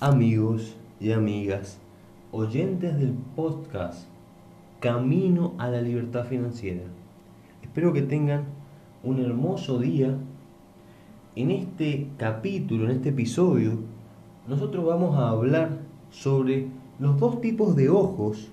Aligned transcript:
amigos 0.00 0.78
y 0.98 1.12
amigas, 1.12 1.78
oyentes 2.32 2.98
del 2.98 3.12
podcast 3.36 4.06
Camino 4.80 5.52
a 5.58 5.68
la 5.68 5.82
Libertad 5.82 6.24
Financiera. 6.24 6.84
Espero 7.60 7.92
que 7.92 8.00
tengan 8.00 8.44
un 9.04 9.20
hermoso 9.20 9.78
día. 9.78 10.16
En 11.36 11.50
este 11.50 12.08
capítulo, 12.16 12.86
en 12.86 12.92
este 12.92 13.10
episodio, 13.10 13.72
nosotros 14.48 14.86
vamos 14.86 15.18
a 15.18 15.28
hablar 15.28 15.80
sobre 16.10 16.68
los 16.98 17.20
dos 17.20 17.42
tipos 17.42 17.76
de 17.76 17.90
ojos 17.90 18.48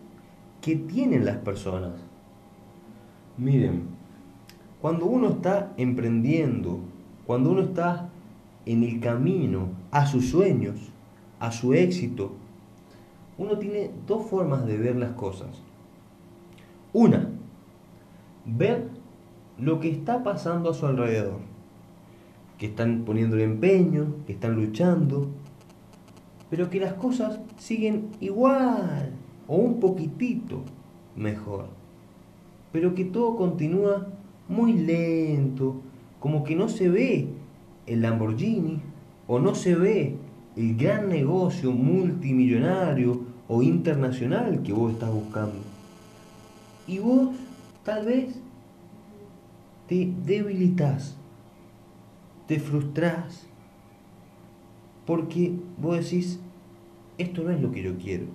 que 0.60 0.76
tienen 0.76 1.24
las 1.24 1.38
personas. 1.38 1.94
Miren, 3.38 3.84
cuando 4.82 5.06
uno 5.06 5.30
está 5.30 5.72
emprendiendo, 5.78 6.82
cuando 7.26 7.52
uno 7.52 7.62
está 7.62 8.10
en 8.66 8.84
el 8.84 9.00
camino 9.00 9.70
a 9.92 10.06
sus 10.08 10.30
sueños, 10.30 10.92
a 11.40 11.52
su 11.52 11.74
éxito, 11.74 12.32
uno 13.38 13.58
tiene 13.58 13.92
dos 14.08 14.26
formas 14.28 14.66
de 14.66 14.78
ver 14.78 14.96
las 14.96 15.12
cosas. 15.12 15.50
Una, 16.94 17.30
ver 18.46 18.88
lo 19.60 19.80
que 19.80 19.90
está 19.92 20.24
pasando 20.24 20.72
a 20.72 20.74
su 20.74 20.86
alrededor, 20.86 21.40
que 22.58 22.68
están 22.68 23.04
poniendo 23.06 23.36
el 23.36 23.44
empeño, 23.44 24.16
que 24.26 24.34
están 24.34 24.56
luchando, 24.56 25.28
pero 26.50 26.70
que 26.70 26.80
las 26.80 26.94
cosas 26.94 27.40
siguen 27.58 28.10
igual 28.20 29.12
o 29.48 29.58
un 29.58 29.80
poquitito 29.80 30.62
mejor, 31.16 31.68
pero 32.72 32.96
que 32.96 33.06
todo 33.06 33.36
continúa 33.36 34.08
muy 34.48 34.74
lento, 34.74 35.76
como 36.20 36.44
que 36.44 36.56
no 36.56 36.70
se 36.70 36.90
ve 36.90 37.28
el 37.86 38.02
Lamborghini 38.02 38.82
o 39.28 39.40
no 39.40 39.56
se 39.56 39.76
ve 39.76 40.16
el 40.58 40.76
gran 40.76 41.08
negocio 41.08 41.72
multimillonario 41.72 43.22
o 43.48 43.62
internacional 43.62 44.64
que 44.64 44.74
vos 44.74 44.92
estás 44.92 45.14
buscando. 45.14 45.60
Y 46.88 46.98
vos 46.98 47.30
tal 47.84 48.06
vez 48.06 48.40
te 49.88 50.12
debilitas, 50.26 51.16
te 52.48 52.60
frustras, 52.60 53.46
porque 55.06 55.54
vos 55.78 55.98
decís, 55.98 56.40
esto 57.20 57.44
no 57.44 57.52
es 57.52 57.62
lo 57.62 57.72
que 57.72 57.84
yo 57.84 57.96
quiero. 57.98 58.26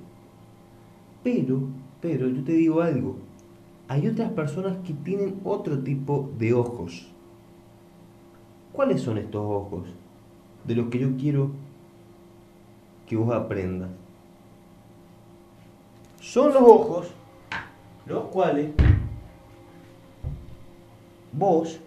Pero, 1.25 1.62
pero 2.01 2.29
yo 2.29 2.45
te 2.45 2.53
digo 2.53 2.83
algo, 2.83 3.17
hay 3.89 4.07
otras 4.07 4.31
personas 4.31 4.77
que 4.86 4.92
tienen 4.92 5.41
otro 5.42 5.81
tipo 5.81 6.31
de 6.39 6.55
ojos. 6.55 7.09
¿Cuáles 8.73 9.03
son 9.03 9.19
estos 9.19 9.45
ojos? 9.45 9.89
De 10.64 10.77
los 10.77 10.86
que 10.86 11.01
yo 11.01 11.17
quiero 11.17 11.51
que 13.12 13.18
vos 13.18 13.34
aprendas. 13.34 13.91
Son 16.18 16.48
los 16.48 16.62
ojos 16.62 17.08
los 18.06 18.24
cuales 18.28 18.70
vos 21.30 21.78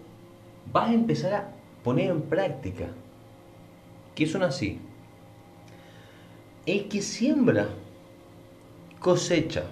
vas 0.72 0.88
a 0.88 0.94
empezar 0.94 1.34
a 1.34 1.48
poner 1.82 2.12
en 2.12 2.22
práctica. 2.22 2.86
Que 4.14 4.24
son 4.24 4.44
así. 4.44 4.78
El 6.64 6.86
que 6.86 7.02
siembra 7.02 7.70
cosecha. 9.00 9.64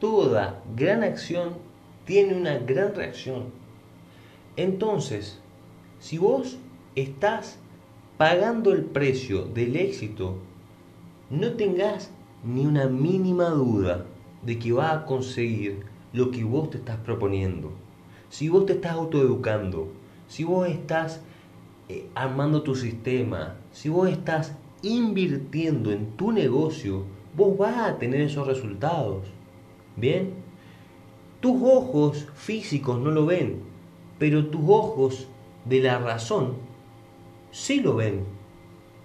Toda 0.00 0.62
gran 0.74 1.02
acción 1.04 1.58
tiene 2.06 2.34
una 2.34 2.56
gran 2.56 2.94
reacción. 2.94 3.52
Entonces, 4.56 5.38
si 6.00 6.16
vos 6.16 6.56
estás 6.94 7.58
pagando 8.18 8.72
el 8.72 8.82
precio 8.84 9.44
del 9.44 9.76
éxito, 9.76 10.38
no 11.30 11.52
tengas 11.52 12.10
ni 12.44 12.66
una 12.66 12.86
mínima 12.86 13.48
duda 13.50 14.06
de 14.42 14.58
que 14.58 14.72
vas 14.72 14.92
a 14.92 15.06
conseguir 15.06 15.84
lo 16.12 16.32
que 16.32 16.42
vos 16.42 16.70
te 16.70 16.78
estás 16.78 16.96
proponiendo. 16.96 17.70
Si 18.28 18.48
vos 18.48 18.66
te 18.66 18.72
estás 18.72 18.92
autoeducando, 18.92 19.92
si 20.26 20.42
vos 20.42 20.68
estás 20.68 21.20
eh, 21.88 22.08
armando 22.16 22.62
tu 22.62 22.74
sistema, 22.74 23.54
si 23.70 23.88
vos 23.88 24.08
estás 24.08 24.52
invirtiendo 24.82 25.92
en 25.92 26.10
tu 26.16 26.32
negocio, 26.32 27.04
vos 27.36 27.56
vas 27.56 27.76
a 27.76 27.98
tener 27.98 28.22
esos 28.22 28.48
resultados. 28.48 29.28
¿Bien? 29.94 30.34
Tus 31.38 31.62
ojos 31.62 32.26
físicos 32.34 32.98
no 32.98 33.12
lo 33.12 33.26
ven, 33.26 33.60
pero 34.18 34.46
tus 34.46 34.62
ojos 34.66 35.28
de 35.64 35.82
la 35.82 36.00
razón 36.00 36.67
sí 37.50 37.80
lo 37.80 37.96
ven. 37.96 38.24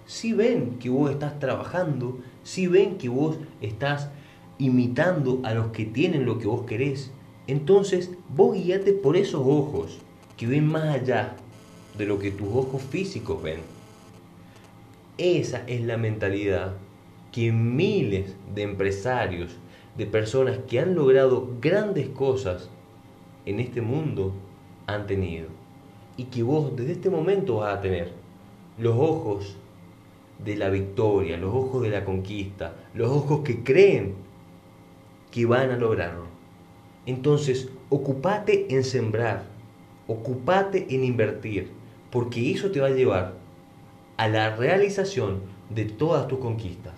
Sí 0.06 0.32
ven 0.32 0.78
que 0.78 0.90
vos 0.90 1.10
estás 1.10 1.38
trabajando, 1.38 2.18
sí 2.42 2.66
ven 2.66 2.98
que 2.98 3.08
vos 3.08 3.38
estás 3.60 4.10
imitando 4.58 5.40
a 5.44 5.54
los 5.54 5.68
que 5.68 5.84
tienen 5.86 6.26
lo 6.26 6.38
que 6.38 6.46
vos 6.46 6.66
querés. 6.66 7.10
Entonces 7.46 8.10
vos 8.28 8.54
guíate 8.54 8.92
por 8.92 9.16
esos 9.16 9.42
ojos 9.44 9.98
que 10.36 10.46
ven 10.46 10.66
más 10.66 10.84
allá 10.84 11.36
de 11.96 12.06
lo 12.06 12.18
que 12.18 12.30
tus 12.30 12.48
ojos 12.48 12.82
físicos 12.82 13.42
ven. 13.42 13.60
Esa 15.16 15.64
es 15.66 15.82
la 15.82 15.96
mentalidad 15.96 16.74
que 17.32 17.52
miles 17.52 18.34
de 18.54 18.62
empresarios, 18.62 19.56
de 19.96 20.06
personas 20.06 20.58
que 20.68 20.80
han 20.80 20.94
logrado 20.94 21.48
grandes 21.60 22.08
cosas 22.08 22.68
en 23.46 23.60
este 23.60 23.80
mundo 23.80 24.32
han 24.86 25.06
tenido. 25.06 25.48
Y 26.16 26.24
que 26.24 26.42
vos 26.42 26.74
desde 26.76 26.92
este 26.92 27.10
momento 27.10 27.56
vas 27.56 27.78
a 27.78 27.80
tener 27.80 28.23
los 28.78 28.94
ojos 28.96 29.56
de 30.44 30.56
la 30.56 30.68
victoria, 30.68 31.36
los 31.36 31.54
ojos 31.54 31.82
de 31.82 31.90
la 31.90 32.04
conquista, 32.04 32.74
los 32.94 33.10
ojos 33.10 33.40
que 33.40 33.62
creen 33.62 34.14
que 35.30 35.46
van 35.46 35.70
a 35.70 35.76
lograrlo. 35.76 36.26
Entonces, 37.06 37.68
ocupate 37.88 38.74
en 38.74 38.84
sembrar, 38.84 39.44
ocupate 40.06 40.86
en 40.94 41.04
invertir, 41.04 41.70
porque 42.10 42.50
eso 42.50 42.70
te 42.70 42.80
va 42.80 42.88
a 42.88 42.90
llevar 42.90 43.34
a 44.16 44.28
la 44.28 44.54
realización 44.56 45.40
de 45.70 45.84
todas 45.84 46.28
tus 46.28 46.38
conquistas. 46.38 46.94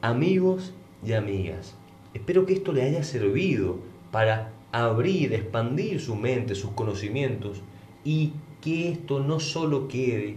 Amigos 0.00 0.72
y 1.04 1.12
amigas, 1.12 1.74
espero 2.14 2.46
que 2.46 2.54
esto 2.54 2.72
le 2.72 2.82
haya 2.82 3.04
servido 3.04 3.78
para 4.10 4.52
abrir, 4.72 5.32
expandir 5.32 6.00
su 6.00 6.16
mente, 6.16 6.54
sus 6.54 6.72
conocimientos 6.72 7.62
y 8.04 8.32
que 8.62 8.90
esto 8.90 9.20
no 9.20 9.40
solo 9.40 9.88
quede 9.88 10.36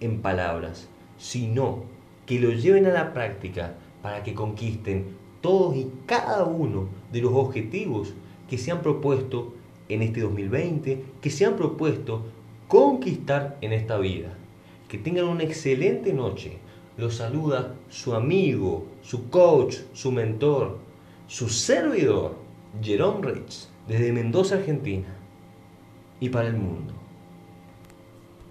en 0.00 0.20
palabras, 0.20 0.88
sino 1.18 1.84
que 2.26 2.40
lo 2.40 2.50
lleven 2.50 2.86
a 2.86 2.90
la 2.90 3.12
práctica 3.12 3.74
para 4.02 4.22
que 4.22 4.34
conquisten 4.34 5.16
todos 5.40 5.76
y 5.76 5.90
cada 6.06 6.44
uno 6.44 6.88
de 7.12 7.20
los 7.20 7.32
objetivos 7.32 8.14
que 8.48 8.58
se 8.58 8.72
han 8.72 8.80
propuesto 8.80 9.54
en 9.88 10.02
este 10.02 10.22
2020, 10.22 11.04
que 11.20 11.30
se 11.30 11.44
han 11.44 11.56
propuesto 11.56 12.24
conquistar 12.68 13.58
en 13.60 13.72
esta 13.72 13.98
vida. 13.98 14.36
Que 14.88 14.98
tengan 14.98 15.26
una 15.26 15.44
excelente 15.44 16.12
noche. 16.12 16.58
Los 16.96 17.16
saluda 17.16 17.74
su 17.88 18.14
amigo, 18.14 18.86
su 19.02 19.28
coach, 19.28 19.76
su 19.92 20.10
mentor, 20.10 20.78
su 21.26 21.48
servidor, 21.48 22.36
Jerome 22.82 23.32
Rich, 23.32 23.68
desde 23.86 24.12
Mendoza, 24.12 24.56
Argentina, 24.56 25.08
y 26.18 26.28
para 26.28 26.48
el 26.48 26.56
mundo. 26.56 26.99